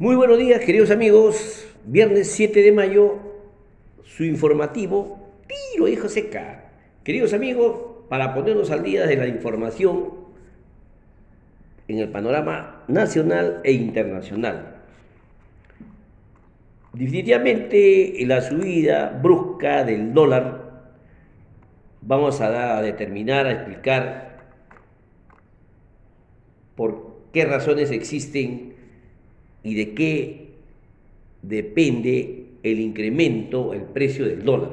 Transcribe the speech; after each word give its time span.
Muy 0.00 0.14
buenos 0.14 0.38
días, 0.38 0.60
queridos 0.60 0.92
amigos. 0.92 1.66
Viernes 1.84 2.30
7 2.30 2.62
de 2.62 2.70
mayo, 2.70 3.18
su 4.04 4.22
informativo 4.22 5.32
Tiro 5.48 5.88
Hijo 5.88 6.08
Seca. 6.08 6.70
Queridos 7.02 7.32
amigos, 7.32 8.04
para 8.08 8.32
ponernos 8.32 8.70
al 8.70 8.84
día 8.84 9.08
de 9.08 9.16
la 9.16 9.26
información 9.26 10.10
en 11.88 11.98
el 11.98 12.10
panorama 12.10 12.84
nacional 12.86 13.60
e 13.64 13.72
internacional. 13.72 14.76
Definitivamente 16.92 18.14
la 18.24 18.40
subida 18.40 19.18
brusca 19.20 19.82
del 19.82 20.14
dólar, 20.14 20.92
vamos 22.02 22.40
a, 22.40 22.82
determinar, 22.82 23.46
a 23.46 23.52
explicar 23.52 24.46
por 26.76 27.18
qué 27.32 27.44
razones 27.46 27.90
existen 27.90 28.77
y 29.62 29.74
de 29.74 29.94
qué 29.94 30.48
depende 31.42 32.44
el 32.62 32.80
incremento, 32.80 33.74
el 33.74 33.82
precio 33.82 34.26
del 34.26 34.44
dólar. 34.44 34.70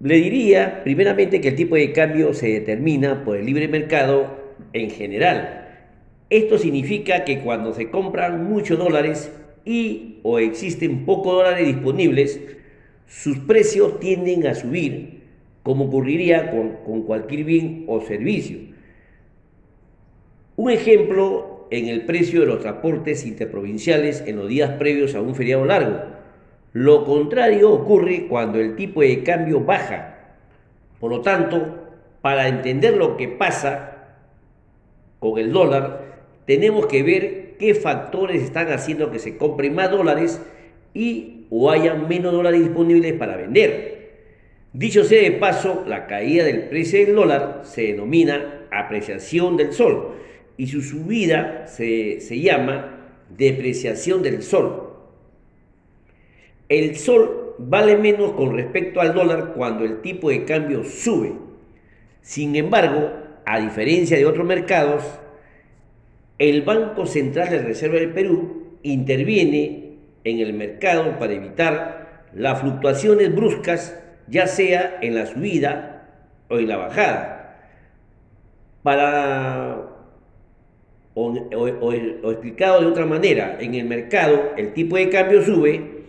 Le 0.00 0.16
diría 0.16 0.82
primeramente 0.82 1.40
que 1.40 1.48
el 1.48 1.54
tipo 1.54 1.76
de 1.76 1.92
cambio 1.92 2.34
se 2.34 2.48
determina 2.48 3.24
por 3.24 3.36
el 3.36 3.46
libre 3.46 3.68
mercado 3.68 4.36
en 4.72 4.90
general. 4.90 5.68
Esto 6.28 6.58
significa 6.58 7.24
que 7.24 7.40
cuando 7.40 7.72
se 7.72 7.90
compran 7.90 8.44
muchos 8.44 8.78
dólares 8.78 9.30
y 9.64 10.16
o 10.22 10.38
existen 10.38 11.04
pocos 11.04 11.34
dólares 11.34 11.66
disponibles, 11.66 12.40
sus 13.06 13.38
precios 13.38 14.00
tienden 14.00 14.46
a 14.46 14.54
subir, 14.54 15.20
como 15.62 15.84
ocurriría 15.84 16.50
con, 16.50 16.78
con 16.84 17.02
cualquier 17.02 17.44
bien 17.44 17.84
o 17.86 18.00
servicio. 18.00 18.58
Un 20.56 20.70
ejemplo 20.70 21.51
en 21.72 21.88
el 21.88 22.02
precio 22.02 22.40
de 22.40 22.46
los 22.46 22.60
transportes 22.60 23.24
interprovinciales 23.24 24.22
en 24.26 24.36
los 24.36 24.46
días 24.46 24.72
previos 24.72 25.14
a 25.14 25.22
un 25.22 25.34
feriado 25.34 25.64
largo. 25.64 26.02
Lo 26.74 27.06
contrario 27.06 27.70
ocurre 27.72 28.26
cuando 28.28 28.60
el 28.60 28.76
tipo 28.76 29.00
de 29.00 29.22
cambio 29.22 29.60
baja. 29.60 30.18
Por 31.00 31.10
lo 31.10 31.22
tanto, 31.22 31.88
para 32.20 32.46
entender 32.46 32.98
lo 32.98 33.16
que 33.16 33.26
pasa 33.26 34.18
con 35.18 35.38
el 35.38 35.50
dólar, 35.50 36.02
tenemos 36.44 36.86
que 36.86 37.02
ver 37.02 37.56
qué 37.58 37.74
factores 37.74 38.42
están 38.42 38.70
haciendo 38.70 39.10
que 39.10 39.18
se 39.18 39.38
compren 39.38 39.74
más 39.74 39.90
dólares 39.90 40.42
y 40.92 41.46
o 41.48 41.70
haya 41.70 41.94
menos 41.94 42.32
dólares 42.32 42.60
disponibles 42.60 43.14
para 43.14 43.38
vender. 43.38 44.10
Dicho 44.74 45.04
sea 45.04 45.22
de 45.22 45.32
paso, 45.32 45.84
la 45.86 46.06
caída 46.06 46.44
del 46.44 46.64
precio 46.64 46.98
del 46.98 47.14
dólar 47.14 47.62
se 47.64 47.82
denomina 47.84 48.66
apreciación 48.70 49.56
del 49.56 49.72
sol 49.72 50.16
y 50.56 50.66
su 50.66 50.82
subida 50.82 51.66
se, 51.66 52.18
llama 52.40 52.98
depreciación 53.30 54.22
del 54.22 54.42
sol. 54.42 54.90
El 56.68 56.96
sol 56.96 57.54
vale 57.58 57.96
menos 57.96 58.32
con 58.32 58.54
respecto 58.54 59.00
al 59.00 59.14
dólar 59.14 59.52
cuando 59.54 59.84
el 59.84 60.00
tipo 60.00 60.30
de 60.30 60.44
cambio 60.44 60.84
sube. 60.84 61.32
Sin 62.20 62.56
embargo, 62.56 63.10
a 63.44 63.60
diferencia 63.60 64.16
de 64.16 64.26
otros 64.26 64.46
mercados, 64.46 65.04
el 66.38 66.62
Banco 66.62 67.06
Central 67.06 67.50
de 67.50 67.62
Reserva 67.62 67.98
del 67.98 68.12
Perú 68.12 68.78
interviene 68.82 69.96
en 70.24 70.38
el 70.38 70.52
mercado 70.52 71.18
para 71.18 71.34
evitar 71.34 72.26
las 72.34 72.60
fluctuaciones 72.60 73.34
bruscas, 73.34 73.98
ya 74.28 74.46
sea 74.46 74.98
en 75.02 75.14
la 75.14 75.26
subida 75.26 76.08
o 76.48 76.58
en 76.58 76.68
la 76.68 76.76
bajada. 76.76 77.68
Para 78.82 79.91
o, 81.14 81.92
explicado 82.30 82.80
de 82.80 82.86
otra 82.86 83.06
manera, 83.06 83.58
en 83.60 83.74
el 83.74 83.84
mercado 83.84 84.52
el 84.56 84.72
tipo 84.72 84.96
de 84.96 85.10
cambio 85.10 85.42
sube, 85.42 86.02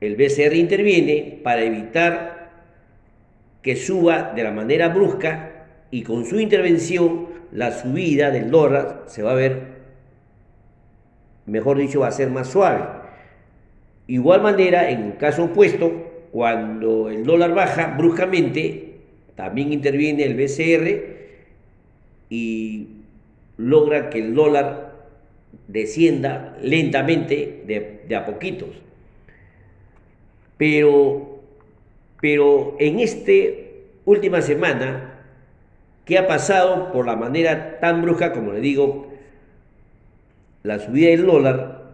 el 0.00 0.16
BCR 0.16 0.54
interviene 0.54 1.40
para 1.42 1.62
evitar 1.62 2.50
que 3.62 3.76
suba 3.76 4.32
de 4.34 4.42
la 4.42 4.50
manera 4.50 4.88
brusca 4.88 5.66
y 5.90 6.02
con 6.02 6.26
su 6.26 6.38
intervención 6.40 7.28
la 7.52 7.72
subida 7.72 8.30
del 8.30 8.50
dólar 8.50 9.04
se 9.06 9.22
va 9.22 9.32
a 9.32 9.36
ver, 9.36 9.74
mejor 11.46 11.78
dicho, 11.78 12.00
va 12.00 12.08
a 12.08 12.12
ser 12.12 12.30
más 12.30 12.48
suave. 12.48 12.84
Igual 14.06 14.42
manera, 14.42 14.90
en 14.90 15.04
el 15.04 15.16
caso 15.16 15.44
opuesto, 15.44 16.10
cuando 16.32 17.08
el 17.08 17.24
dólar 17.24 17.54
baja 17.54 17.94
bruscamente, 17.96 18.96
también 19.36 19.72
interviene 19.72 20.24
el 20.24 20.34
BCR 20.34 21.14
y 22.28 22.88
logra 23.56 24.10
que 24.10 24.18
el 24.18 24.34
dólar 24.34 24.94
descienda 25.68 26.56
lentamente 26.60 27.62
de, 27.66 28.16
a 28.16 28.26
poquitos. 28.26 28.70
Pero, 30.56 31.40
pero 32.20 32.76
en 32.78 33.00
esta 33.00 33.32
última 34.04 34.42
semana, 34.42 35.20
¿qué 36.04 36.18
ha 36.18 36.26
pasado 36.26 36.92
por 36.92 37.06
la 37.06 37.16
manera 37.16 37.80
tan 37.80 38.02
bruja, 38.02 38.32
como 38.32 38.52
le 38.52 38.60
digo, 38.60 39.12
la 40.62 40.78
subida 40.78 41.10
del 41.10 41.26
dólar 41.26 41.84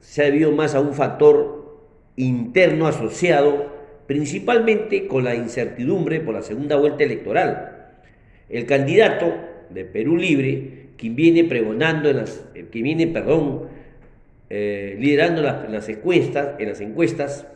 se 0.00 0.22
ha 0.22 0.24
debido 0.26 0.52
más 0.52 0.74
a 0.74 0.80
un 0.80 0.94
factor 0.94 1.78
interno 2.16 2.86
asociado 2.86 3.72
principalmente 4.06 5.06
con 5.06 5.24
la 5.24 5.34
incertidumbre 5.34 6.20
por 6.20 6.34
la 6.34 6.42
segunda 6.42 6.76
vuelta 6.76 7.04
electoral. 7.04 7.92
El 8.48 8.66
candidato 8.66 9.32
de 9.70 9.84
Perú 9.84 10.16
Libre 10.16 10.81
quien 10.96 11.16
viene 11.16 11.44
pregonando, 11.44 12.10
en 12.10 12.18
las, 12.18 12.44
que 12.54 12.82
viene, 12.82 13.06
perdón, 13.06 13.68
eh, 14.50 14.96
liderando 14.98 15.42
las, 15.42 15.70
las, 15.70 15.88
encuestas, 15.88 16.60
en 16.60 16.68
las 16.68 16.80
encuestas, 16.80 17.46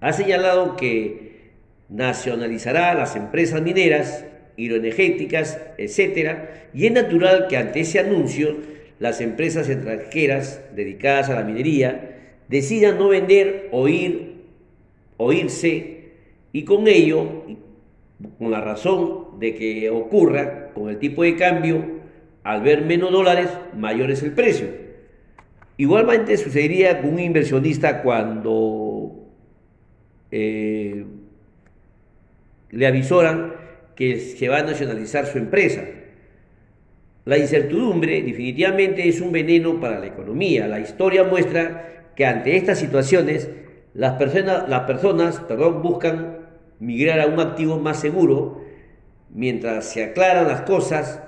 ha 0.00 0.12
señalado 0.12 0.76
que 0.76 1.52
nacionalizará 1.88 2.94
las 2.94 3.16
empresas 3.16 3.62
mineras, 3.62 4.24
hidroenergéticas, 4.56 5.60
etc. 5.78 6.38
Y 6.74 6.86
es 6.86 6.92
natural 6.92 7.46
que 7.48 7.56
ante 7.56 7.80
ese 7.80 8.00
anuncio 8.00 8.56
las 8.98 9.20
empresas 9.20 9.68
extranjeras 9.68 10.62
dedicadas 10.74 11.28
a 11.28 11.34
la 11.34 11.44
minería 11.44 12.16
decidan 12.48 12.98
no 12.98 13.08
vender 13.08 13.68
o 13.72 13.88
ir, 13.88 14.36
o 15.16 15.32
irse 15.32 15.96
y 16.52 16.64
con 16.64 16.88
ello, 16.88 17.44
con 18.38 18.50
la 18.50 18.60
razón 18.60 19.38
de 19.38 19.54
que 19.54 19.90
ocurra 19.90 20.72
con 20.72 20.88
el 20.88 20.98
tipo 20.98 21.22
de 21.22 21.36
cambio 21.36 21.95
al 22.46 22.62
ver 22.62 22.84
menos 22.84 23.10
dólares, 23.10 23.48
mayor 23.76 24.12
es 24.12 24.22
el 24.22 24.30
precio. 24.30 24.68
Igualmente 25.78 26.36
sucedería 26.36 27.00
con 27.00 27.14
un 27.14 27.18
inversionista 27.18 28.02
cuando 28.02 29.26
eh, 30.30 31.04
le 32.70 32.86
avisoran 32.86 33.52
que 33.96 34.20
se 34.20 34.48
va 34.48 34.58
a 34.58 34.62
nacionalizar 34.62 35.26
su 35.26 35.38
empresa. 35.38 35.82
La 37.24 37.36
incertidumbre 37.36 38.22
definitivamente 38.22 39.08
es 39.08 39.20
un 39.20 39.32
veneno 39.32 39.80
para 39.80 39.98
la 39.98 40.06
economía. 40.06 40.68
La 40.68 40.78
historia 40.78 41.24
muestra 41.24 42.12
que 42.14 42.26
ante 42.26 42.56
estas 42.56 42.78
situaciones 42.78 43.50
las 43.92 44.12
personas, 44.18 44.68
las 44.68 44.82
personas 44.82 45.40
perdón, 45.40 45.82
buscan 45.82 46.46
migrar 46.78 47.18
a 47.18 47.26
un 47.26 47.40
activo 47.40 47.80
más 47.80 47.98
seguro 47.98 48.62
mientras 49.34 49.86
se 49.86 50.04
aclaran 50.04 50.46
las 50.46 50.60
cosas 50.60 51.22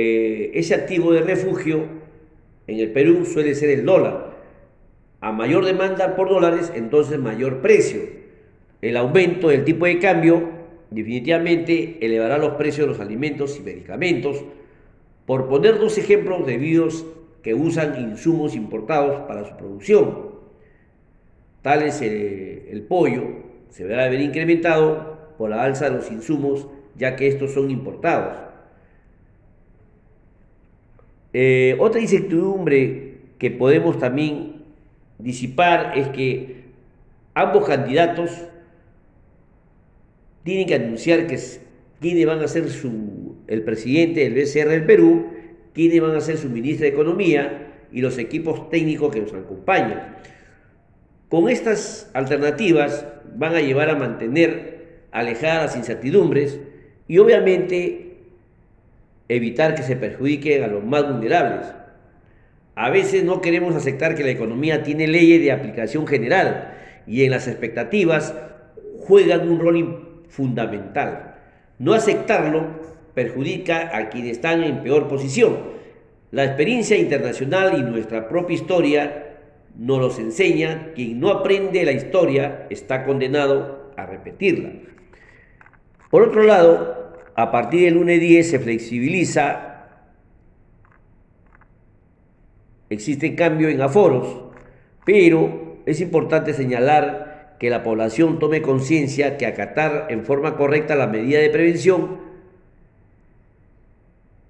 eh, 0.00 0.52
ese 0.54 0.76
activo 0.76 1.12
de 1.12 1.22
refugio 1.22 1.82
en 2.68 2.78
el 2.78 2.92
Perú 2.92 3.24
suele 3.24 3.56
ser 3.56 3.70
el 3.70 3.84
dólar. 3.84 4.36
A 5.20 5.32
mayor 5.32 5.64
demanda 5.64 6.14
por 6.14 6.28
dólares, 6.28 6.72
entonces 6.72 7.18
mayor 7.18 7.60
precio. 7.62 8.02
El 8.80 8.96
aumento 8.96 9.48
del 9.48 9.64
tipo 9.64 9.86
de 9.86 9.98
cambio 9.98 10.50
definitivamente 10.92 11.98
elevará 12.00 12.38
los 12.38 12.52
precios 12.52 12.86
de 12.86 12.92
los 12.92 13.00
alimentos 13.00 13.58
y 13.58 13.62
medicamentos. 13.64 14.44
Por 15.26 15.48
poner 15.48 15.80
dos 15.80 15.98
ejemplos 15.98 16.46
debidos 16.46 17.04
que 17.42 17.54
usan 17.54 18.00
insumos 18.00 18.54
importados 18.54 19.22
para 19.22 19.48
su 19.48 19.56
producción. 19.56 20.28
Tal 21.62 21.82
es 21.82 22.00
el, 22.02 22.84
pollo, 22.88 23.24
se 23.68 23.82
verá 23.82 24.04
haber 24.04 24.20
incrementado 24.20 25.34
por 25.36 25.50
la 25.50 25.64
alza 25.64 25.90
de 25.90 25.96
los 25.96 26.12
insumos, 26.12 26.68
ya 26.96 27.16
que 27.16 27.26
estos 27.26 27.52
son 27.52 27.68
importados. 27.72 28.47
Eh, 31.40 31.76
otra 31.78 32.00
incertidumbre 32.00 33.18
que 33.38 33.52
podemos 33.52 33.96
también 33.96 34.64
disipar 35.20 35.96
es 35.96 36.08
que 36.08 36.64
ambos 37.32 37.64
candidatos 37.64 38.32
tienen 40.42 40.66
que 40.66 40.74
anunciar 40.74 41.28
que 41.28 41.38
quiénes 42.00 42.26
van 42.26 42.40
a 42.40 42.48
ser 42.48 42.64
el 43.46 43.62
presidente 43.62 44.28
del 44.28 44.34
BCR 44.34 44.68
del 44.68 44.84
Perú, 44.84 45.28
quiénes 45.74 46.00
van 46.00 46.16
a 46.16 46.20
ser 46.20 46.38
su 46.38 46.50
ministro 46.50 46.86
de 46.86 46.90
Economía 46.90 47.86
y 47.92 48.00
los 48.00 48.18
equipos 48.18 48.68
técnicos 48.68 49.14
que 49.14 49.20
nos 49.20 49.32
acompañan. 49.32 50.16
Con 51.28 51.48
estas 51.48 52.10
alternativas 52.14 53.06
van 53.36 53.54
a 53.54 53.60
llevar 53.60 53.90
a 53.90 53.94
mantener 53.94 55.04
alejadas 55.12 55.66
las 55.66 55.76
incertidumbres 55.76 56.58
y 57.06 57.18
obviamente 57.18 58.07
evitar 59.28 59.74
que 59.74 59.82
se 59.82 59.96
perjudiquen 59.96 60.64
a 60.64 60.68
los 60.68 60.84
más 60.84 61.10
vulnerables. 61.10 61.66
A 62.74 62.90
veces 62.90 63.24
no 63.24 63.40
queremos 63.40 63.74
aceptar 63.74 64.14
que 64.14 64.24
la 64.24 64.30
economía 64.30 64.82
tiene 64.82 65.06
leyes 65.06 65.40
de 65.40 65.52
aplicación 65.52 66.06
general 66.06 66.74
y 67.06 67.24
en 67.24 67.30
las 67.32 67.48
expectativas 67.48 68.34
juegan 68.98 69.48
un 69.48 69.58
rol 69.58 70.24
fundamental. 70.28 71.34
No 71.78 71.94
aceptarlo 71.94 72.66
perjudica 73.14 73.96
a 73.96 74.10
quienes 74.10 74.32
están 74.32 74.62
en 74.62 74.82
peor 74.82 75.08
posición. 75.08 75.56
La 76.30 76.44
experiencia 76.44 76.96
internacional 76.96 77.78
y 77.78 77.82
nuestra 77.82 78.28
propia 78.28 78.54
historia 78.54 79.24
nos 79.76 79.98
los 79.98 80.18
enseña, 80.18 80.92
quien 80.94 81.20
no 81.20 81.30
aprende 81.30 81.84
la 81.84 81.92
historia 81.92 82.66
está 82.70 83.04
condenado 83.04 83.92
a 83.96 84.06
repetirla. 84.06 84.70
Por 86.10 86.22
otro 86.22 86.42
lado, 86.42 86.97
a 87.38 87.52
partir 87.52 87.84
del 87.84 87.94
lunes 87.94 88.18
10 88.18 88.50
se 88.50 88.58
flexibiliza, 88.58 89.86
existe 92.90 93.36
cambio 93.36 93.68
en 93.68 93.80
aforos, 93.80 94.40
pero 95.06 95.76
es 95.86 96.00
importante 96.00 96.52
señalar 96.52 97.54
que 97.60 97.70
la 97.70 97.84
población 97.84 98.40
tome 98.40 98.60
conciencia 98.60 99.36
que 99.36 99.46
acatar 99.46 100.08
en 100.10 100.24
forma 100.24 100.56
correcta 100.56 100.96
la 100.96 101.06
medida 101.06 101.38
de 101.38 101.50
prevención 101.50 102.18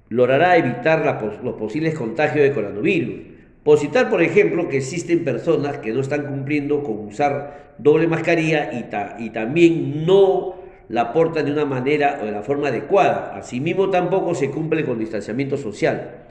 logrará 0.09 0.57
evitar 0.57 1.05
los 1.45 1.57
posibles 1.57 1.95
contagios 1.95 2.43
de 2.43 2.55
coronavirus. 2.55 3.17
Por 3.65 3.79
citar, 3.79 4.09
por 4.09 4.23
ejemplo, 4.23 4.71
que 4.71 4.79
existen 4.79 5.25
personas 5.25 5.77
que 5.77 5.93
no 5.93 6.01
están 6.01 6.25
cumpliendo 6.25 6.83
con 6.83 7.01
usar 7.01 7.75
doble 7.77 8.07
mascarilla 8.07 8.71
y, 8.73 9.27
y 9.27 9.29
también 9.29 10.07
no 10.07 10.68
la 10.89 11.13
portan 11.13 11.45
de 11.45 11.53
una 11.53 11.65
manera 11.65 12.19
o 12.23 12.27
de 12.27 12.33
la 12.33 12.43
forma 12.43 12.69
adecuada. 12.69 13.37
Asimismo, 13.37 13.91
tampoco 13.91 14.35
se 14.35 14.51
cumple 14.51 14.85
con 14.85 14.99
distanciamiento 14.99 15.57
social. 15.57 16.25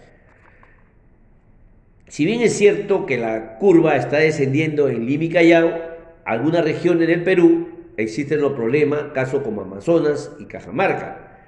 Si 2.08 2.26
bien 2.26 2.42
es 2.42 2.54
cierto 2.54 3.06
que 3.06 3.18
la 3.18 3.58
curva 3.58 3.96
está 3.96 4.18
descendiendo 4.18 4.90
en 4.90 5.06
Lima 5.06 5.26
y 5.26 5.30
Callao, 5.30 5.74
algunas 6.26 6.64
regiones 6.64 7.08
del 7.08 7.24
Perú 7.24 7.68
existen 7.98 8.42
los 8.42 8.54
problemas, 8.54 9.12
casos 9.14 9.44
como 9.44 9.62
Amazonas 9.62 10.32
y 10.40 10.46
Cajamarca. 10.46 11.42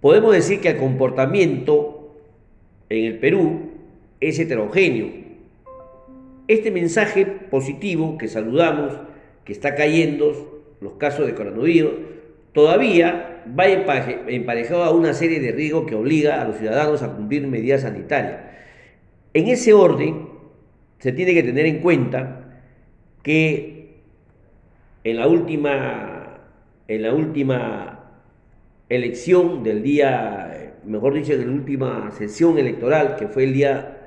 Podemos 0.00 0.34
decir 0.34 0.60
que 0.60 0.68
el 0.68 0.76
comportamiento 0.76 2.14
en 2.88 3.04
el 3.04 3.18
Perú 3.18 3.72
es 4.20 4.38
heterogéneo. 4.38 5.24
Este 6.46 6.70
mensaje 6.70 7.24
positivo 7.26 8.18
que 8.18 8.28
saludamos, 8.28 8.92
que 9.44 9.52
está 9.52 9.74
cayendo 9.74 10.63
los 10.80 10.94
casos 10.94 11.26
de 11.26 11.34
coronavirus, 11.34 11.92
todavía 12.52 13.42
va 13.58 13.66
emparejado 13.66 14.84
a 14.84 14.90
una 14.90 15.12
serie 15.12 15.40
de 15.40 15.52
riesgos 15.52 15.86
que 15.86 15.94
obliga 15.94 16.40
a 16.40 16.44
los 16.46 16.56
ciudadanos 16.56 17.02
a 17.02 17.12
cumplir 17.12 17.46
medidas 17.46 17.82
sanitarias. 17.82 18.40
En 19.34 19.48
ese 19.48 19.72
orden, 19.72 20.28
se 20.98 21.12
tiene 21.12 21.34
que 21.34 21.42
tener 21.42 21.66
en 21.66 21.80
cuenta 21.80 22.60
que 23.22 23.98
en 25.02 25.16
la 25.18 25.28
última, 25.28 26.38
en 26.88 27.02
la 27.02 27.12
última 27.12 28.04
elección 28.88 29.62
del 29.62 29.82
día, 29.82 30.74
mejor 30.84 31.14
dicho, 31.14 31.32
en 31.32 31.46
la 31.46 31.52
última 31.52 32.10
sesión 32.12 32.58
electoral, 32.58 33.16
que 33.16 33.28
fue 33.28 33.44
el 33.44 33.52
día 33.52 33.98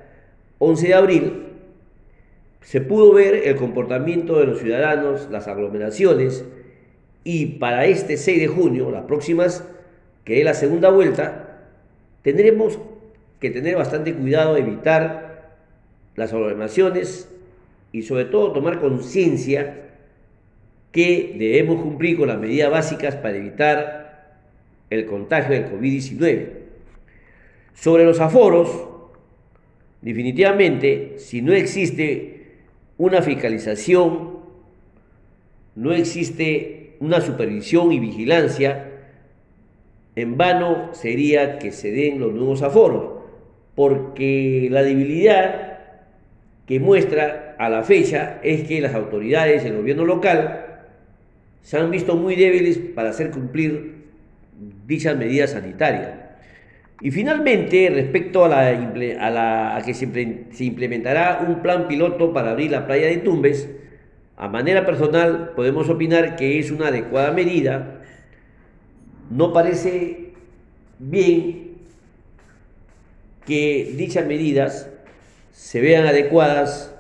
11 0.60 0.88
de 0.88 0.94
abril, 0.94 1.44
se 2.62 2.82
pudo 2.82 3.14
ver 3.14 3.36
el 3.48 3.56
comportamiento 3.56 4.40
de 4.40 4.48
los 4.48 4.60
ciudadanos, 4.60 5.30
las 5.32 5.48
aglomeraciones, 5.48 6.46
y 7.30 7.46
para 7.46 7.86
este 7.86 8.16
6 8.16 8.40
de 8.40 8.48
junio, 8.48 8.90
las 8.90 9.04
próximas, 9.04 9.62
que 10.24 10.40
es 10.40 10.46
la 10.46 10.54
segunda 10.54 10.90
vuelta, 10.92 11.60
tendremos 12.22 12.80
que 13.42 13.50
tener 13.50 13.76
bastante 13.76 14.14
cuidado, 14.14 14.56
evitar 14.56 15.58
las 16.16 16.32
aglomeraciones 16.32 17.28
y 17.92 18.04
sobre 18.04 18.24
todo 18.24 18.54
tomar 18.54 18.80
conciencia 18.80 19.90
que 20.94 21.36
debemos 21.38 21.82
cumplir 21.82 22.18
con 22.18 22.30
las 22.30 22.40
medidas 22.40 22.72
básicas 22.72 23.18
para 23.18 23.36
evitar 23.36 24.38
el 24.90 25.06
contagio 25.06 25.54
del 25.54 25.70
COVID-19. 25.70 26.48
Sobre 27.74 28.06
los 28.06 28.22
aforos, 28.22 28.88
definitivamente, 30.02 31.16
si 31.18 31.42
no 31.42 31.52
existe 31.52 32.54
una 32.98 33.22
fiscalización, 33.22 34.38
no 35.76 35.92
existe 35.92 36.77
una 37.00 37.22
supervisión 37.22 37.92
y 37.92 38.00
vigilancia, 38.00 38.92
en 40.16 40.38
vano 40.38 40.90
sería 40.94 41.60
que 41.60 41.72
se 41.72 41.92
den 41.92 42.20
los 42.20 42.34
nuevos 42.34 42.62
aforos, 42.64 43.24
porque 43.76 44.68
la 44.72 44.84
debilidad 44.84 45.80
que 46.66 46.80
muestra 46.80 47.56
a 47.60 47.70
la 47.70 47.84
fecha 47.84 48.40
es 48.44 48.68
que 48.68 48.82
las 48.82 48.94
autoridades 48.94 49.64
del 49.64 49.78
gobierno 49.78 50.06
local 50.06 50.82
se 51.62 51.78
han 51.78 51.92
visto 51.92 52.16
muy 52.16 52.36
débiles 52.36 52.78
para 52.78 53.10
hacer 53.10 53.30
cumplir 53.32 54.06
dichas 54.86 55.18
medidas 55.18 55.52
sanitarias. 55.52 56.12
Y 57.00 57.12
finalmente, 57.12 57.90
respecto 57.94 58.46
a, 58.46 58.50
la, 58.50 59.82
que 59.86 59.94
se, 59.94 60.06
implementará 60.64 61.46
un 61.48 61.62
plan 61.62 61.88
piloto 61.88 62.34
para 62.34 62.52
abrir 62.52 62.72
la 62.72 62.88
playa 62.88 63.08
de 63.08 63.18
Tumbes, 63.18 63.70
a 64.38 64.48
manera 64.48 64.86
personal 64.86 65.54
podemos 65.56 65.90
opinar 65.90 66.36
que 66.36 66.60
es 66.60 66.70
una 66.70 66.90
adecuada 66.90 67.32
medida. 67.32 68.02
No 69.32 69.52
parece 69.52 70.34
bien 71.00 71.78
que 73.46 73.94
dichas 73.98 74.28
medidas 74.28 74.90
se 75.52 75.82
vean 75.82 76.06
adecuadas, 76.06 76.94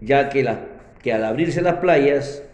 ya 0.00 0.28
que, 0.28 0.48
que 1.02 1.12
al 1.12 1.24
abrirse 1.24 1.62
las 1.62 1.76
playas 1.76 2.44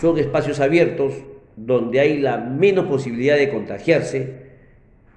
son 0.00 0.18
espacios 0.18 0.60
abiertos 0.60 1.14
donde 1.56 2.00
hay 2.00 2.18
la 2.18 2.36
menos 2.36 2.86
posibilidad 2.86 3.36
de 3.36 3.48
contagiarse 3.48 4.48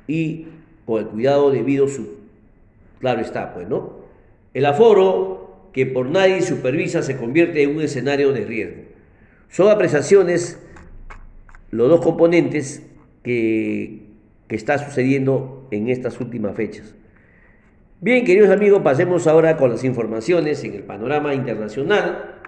y 0.08 0.48
con 0.86 1.02
el 1.02 1.08
cuidado 1.08 1.52
debido 1.52 1.90
su 1.90 2.18
claro 3.00 3.20
está, 3.20 3.54
pues, 3.54 3.68
¿no? 3.68 4.00
El 4.54 4.66
aforo 4.66 5.41
que 5.74 5.86
por 5.86 6.08
nadie 6.08 6.42
supervisa 6.42 7.02
se 7.02 7.18
convierte 7.18 7.64
en 7.64 7.76
un 7.76 7.82
escenario 7.82 8.34
de 8.34 8.46
riesgo. 8.46 8.82
Son 9.50 9.70
apreciaciones 9.70 10.60
los 11.72 11.90
dos 11.90 12.02
componentes 12.02 12.84
que, 13.24 14.04
que 14.48 14.56
está 14.56 14.78
sucediendo 14.78 15.68
en 15.72 15.90
estas 15.90 16.20
últimas 16.20 16.56
fechas. 16.56 16.96
Bien, 18.02 18.26
queridos 18.26 18.50
amigos, 18.50 18.82
pasemos 18.82 19.28
ahora 19.28 19.58
con 19.58 19.70
las 19.70 19.84
informaciones 19.84 20.64
en 20.64 20.74
el 20.74 20.84
panorama 20.84 21.34
internacional 21.34 22.42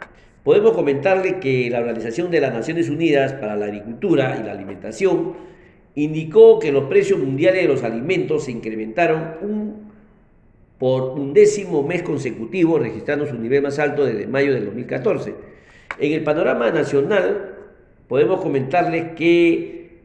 podemos 0.44 0.74
comentarle 0.74 1.40
que 1.40 1.70
la 1.70 1.80
Organización 1.80 2.30
de 2.30 2.42
las 2.42 2.54
Naciones 2.54 2.90
Unidas 2.90 3.34
para 3.34 3.56
la 3.56 3.66
Agricultura 3.66 4.38
y 4.40 4.46
la 4.46 4.52
Alimentación 4.52 5.34
indicó 5.96 6.60
que 6.60 6.72
los 6.72 6.86
precios 6.86 7.20
mundiales 7.20 7.62
de 7.62 7.68
los 7.68 7.84
alimentos 7.84 8.46
se 8.46 8.52
incrementaron 8.52 9.73
por 10.84 11.18
un 11.18 11.32
décimo 11.32 11.82
mes 11.82 12.04
consecutivo, 12.04 12.78
registrando 12.78 13.26
su 13.26 13.36
nivel 13.36 13.62
más 13.62 13.80
alto 13.80 14.04
desde 14.04 14.28
mayo 14.28 14.54
del 14.54 14.66
2014. 14.66 15.34
En 15.98 16.12
el 16.12 16.24
panorama 16.26 16.72
nacional, 16.72 17.56
podemos 18.10 18.42
comentarles 18.42 19.14
que 19.16 20.02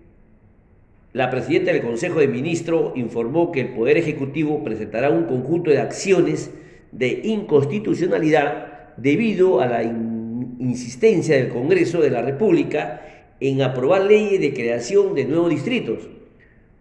la 1.14 1.30
presidenta 1.30 1.72
del 1.72 1.82
Consejo 1.82 2.20
de 2.20 2.28
Ministros 2.28 2.92
informó 2.94 3.50
que 3.50 3.62
el 3.62 3.68
Poder 3.70 3.96
Ejecutivo 3.96 4.62
presentará 4.62 5.10
un 5.10 5.24
conjunto 5.24 5.72
de 5.72 5.80
acciones 5.80 6.52
de 6.92 7.22
inconstitucionalidad 7.24 8.94
debido 8.98 9.60
a 9.60 9.66
la 9.66 9.82
insistencia 9.82 11.34
del 11.34 11.48
Congreso 11.48 12.00
de 12.00 12.10
la 12.10 12.22
República 12.22 13.02
en 13.40 13.62
aprobar 13.62 14.02
leyes 14.02 14.40
de 14.40 14.54
creación 14.54 15.16
de 15.16 15.24
nuevos 15.24 15.50
distritos. 15.50 16.08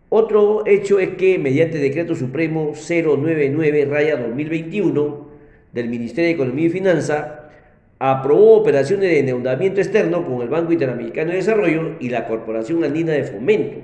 Otro 0.09 0.65
hecho 0.65 0.99
es 0.99 1.15
que 1.15 1.37
mediante 1.37 1.79
decreto 1.79 2.15
supremo 2.15 2.71
099-2021 2.73 5.27
del 5.73 5.89
Ministerio 5.89 6.29
de 6.29 6.35
Economía 6.35 6.67
y 6.67 6.69
Finanza, 6.69 7.49
aprobó 7.99 8.57
operaciones 8.57 9.09
de 9.09 9.19
endeudamiento 9.19 9.81
externo 9.81 10.25
con 10.25 10.41
el 10.41 10.49
Banco 10.49 10.71
Interamericano 10.71 11.31
de 11.31 11.37
Desarrollo 11.37 11.95
y 11.99 12.09
la 12.09 12.27
Corporación 12.27 12.83
Andina 12.83 13.13
de 13.13 13.23
Fomento, 13.23 13.79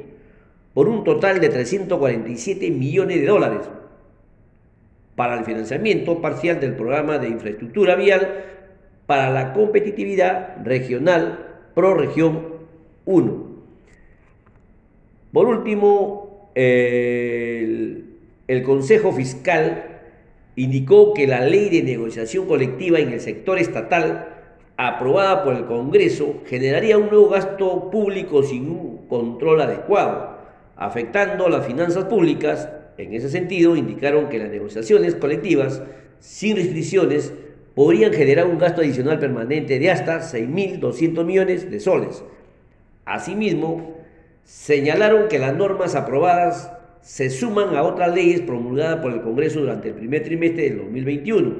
por 0.74 0.88
un 0.88 1.04
total 1.04 1.40
de 1.40 1.50
347 1.50 2.72
millones 2.72 3.22
de 3.22 3.28
dólares 3.28 3.70
para 5.16 5.38
el 5.38 5.46
financiamiento 5.46 6.22
parcial 6.22 6.60
del 6.60 6.76
programa 6.76 7.20
de 7.20 7.30
infraestructura 7.30 7.96
vial 7.96 8.46
para 9.06 9.30
la 9.30 9.54
competitividad 9.54 10.58
regional 10.64 11.60
pro 11.76 11.94
región 11.94 12.54
1. 13.06 13.53
Por 15.34 15.48
último, 15.48 16.52
el, 16.56 18.06
el 18.48 18.64
Consejo 18.64 19.12
Fiscal 19.12 20.02
indicó 20.56 21.14
que 21.16 21.26
la 21.26 21.42
ley 21.42 21.70
de 21.70 21.82
negociación 21.82 22.46
colectiva 22.46 23.00
en 23.00 23.10
el 23.10 23.20
sector 23.20 23.58
estatal 23.58 24.28
aprobada 24.78 25.44
por 25.44 25.56
el 25.56 25.66
Congreso 25.66 26.42
generaría 26.46 27.00
un 27.00 27.10
nuevo 27.10 27.30
gasto 27.30 27.90
público 27.90 28.44
sin 28.44 29.08
control 29.08 29.62
adecuado, 29.62 30.38
afectando 30.76 31.50
las 31.50 31.66
finanzas 31.66 32.06
públicas. 32.06 32.70
En 33.00 33.14
ese 33.14 33.30
sentido, 33.30 33.76
indicaron 33.76 34.30
que 34.30 34.38
las 34.38 34.52
negociaciones 34.52 35.16
colectivas 35.16 35.82
sin 36.20 36.56
restricciones 36.56 37.34
podrían 37.74 38.14
generar 38.14 38.46
un 38.46 38.60
gasto 38.60 38.82
adicional 38.82 39.18
permanente 39.18 39.80
de 39.80 39.90
hasta 39.90 40.20
6.200 40.20 41.26
millones 41.26 41.72
de 41.72 41.80
soles. 41.80 42.24
Asimismo, 43.06 43.93
señalaron 44.44 45.28
que 45.28 45.40
las 45.40 45.56
normas 45.56 45.96
aprobadas 45.96 46.72
se 47.02 47.30
suman 47.30 47.76
a 47.76 47.84
otras 47.84 48.14
leyes 48.16 48.42
promulgadas 48.42 49.02
por 49.02 49.12
el 49.12 49.22
Congreso 49.22 49.60
durante 49.60 49.90
el 49.90 49.96
primer 49.96 50.24
trimestre 50.24 50.64
del 50.64 50.78
2021, 50.78 51.54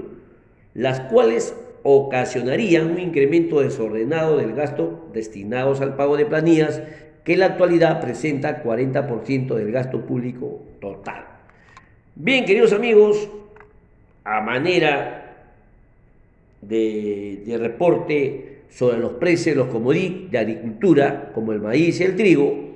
las 0.74 1.02
cuales 1.02 1.54
ocasionarían 1.84 2.92
un 2.92 3.00
incremento 3.00 3.60
desordenado 3.60 4.38
del 4.38 4.54
gasto 4.54 5.10
destinados 5.14 5.82
al 5.82 5.96
pago 5.96 6.16
de 6.16 6.26
planillas 6.26 6.82
que 7.26 7.34
en 7.34 7.40
la 7.40 7.48
actualidad 7.48 8.02
presenta 8.02 8.64
40% 8.64 9.54
del 9.54 9.72
gasto 9.72 10.06
público 10.06 10.62
total. 10.80 11.26
Bien, 12.16 12.46
queridos 12.46 12.72
amigos, 12.72 13.30
a 14.24 14.40
manera 14.40 15.36
de, 16.62 17.44
de 17.46 17.58
reporte 17.58 18.53
sobre 18.76 18.98
los 18.98 19.14
precios 19.14 19.56
de 19.56 19.64
los 19.64 19.72
commodities 19.72 20.32
de 20.32 20.38
agricultura, 20.38 21.32
como 21.34 21.52
el 21.52 21.62
maíz 21.62 22.00
y 22.00 22.04
el 22.04 22.16
trigo, 22.16 22.74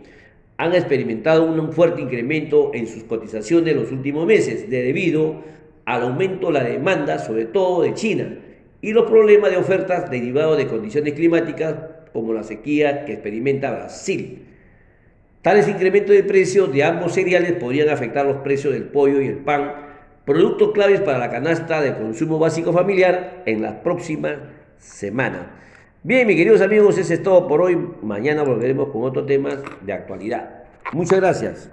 han 0.58 0.74
experimentado 0.74 1.46
un 1.46 1.74
fuerte 1.74 2.02
incremento 2.02 2.72
en 2.74 2.88
sus 2.88 3.04
cotizaciones 3.04 3.74
en 3.74 3.82
los 3.82 3.92
últimos 3.92 4.26
meses 4.26 4.70
debido 4.70 5.44
al 5.86 6.04
aumento 6.04 6.48
de 6.48 6.54
la 6.54 6.64
demanda, 6.64 7.20
sobre 7.20 7.46
todo 7.46 7.82
de 7.82 7.94
China, 7.94 8.38
y 8.82 8.92
los 8.92 9.10
problemas 9.10 9.52
de 9.52 9.58
ofertas 9.58 10.10
derivados 10.10 10.58
de 10.58 10.68
condiciones 10.68 11.14
climáticas 11.14 11.76
como 12.14 12.34
la 12.34 12.44
sequía 12.44 13.06
que 13.06 13.14
experimenta 13.14 13.72
Brasil. 13.72 14.44
Tales 15.42 15.68
incrementos 15.68 16.16
de 16.16 16.24
precios 16.24 16.72
de 16.74 16.84
ambos 16.84 17.14
cereales 17.14 17.54
podrían 17.54 17.90
afectar 17.90 18.26
los 18.26 18.38
precios 18.38 18.74
del 18.74 18.84
pollo 18.84 19.22
y 19.22 19.28
el 19.28 19.38
pan, 19.38 19.74
productos 20.26 20.74
claves 20.74 21.02
para 21.02 21.18
la 21.18 21.32
canasta 21.32 21.82
de 21.82 21.96
consumo 21.96 22.38
básico 22.38 22.74
familiar 22.74 23.44
en 23.46 23.62
las 23.62 23.76
próximas 23.76 24.36
semanas. 24.78 25.58
Bien, 26.08 26.26
mis 26.26 26.38
queridos 26.38 26.62
amigos, 26.62 26.98
ese 26.98 27.16
es 27.16 27.22
todo 27.22 27.50
por 27.50 27.60
hoy. 27.60 27.78
Mañana 28.02 28.42
volveremos 28.42 28.88
con 28.94 29.04
otros 29.04 29.26
temas 29.26 29.58
de 29.82 29.92
actualidad. 29.92 30.64
Muchas 30.94 31.20
gracias. 31.20 31.70